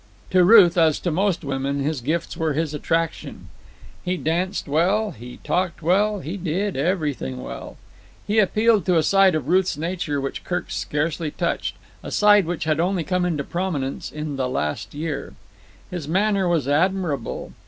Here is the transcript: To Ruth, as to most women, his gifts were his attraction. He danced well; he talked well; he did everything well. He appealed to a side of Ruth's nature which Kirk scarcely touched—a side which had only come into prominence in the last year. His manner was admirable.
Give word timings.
To 0.31 0.43
Ruth, 0.43 0.79
as 0.79 0.99
to 1.01 1.11
most 1.11 1.43
women, 1.43 1.79
his 1.79 2.01
gifts 2.01 2.35
were 2.35 2.53
his 2.53 2.73
attraction. 2.73 3.49
He 4.03 4.17
danced 4.17 4.67
well; 4.67 5.11
he 5.11 5.37
talked 5.43 5.83
well; 5.83 6.21
he 6.21 6.37
did 6.37 6.75
everything 6.75 7.43
well. 7.43 7.77
He 8.25 8.39
appealed 8.39 8.83
to 8.87 8.97
a 8.97 9.03
side 9.03 9.35
of 9.35 9.47
Ruth's 9.47 9.77
nature 9.77 10.19
which 10.19 10.43
Kirk 10.43 10.71
scarcely 10.71 11.29
touched—a 11.29 12.09
side 12.09 12.47
which 12.47 12.63
had 12.63 12.79
only 12.79 13.03
come 13.03 13.25
into 13.25 13.43
prominence 13.43 14.11
in 14.11 14.37
the 14.37 14.49
last 14.49 14.95
year. 14.95 15.35
His 15.91 16.07
manner 16.07 16.47
was 16.47 16.67
admirable. 16.67 17.51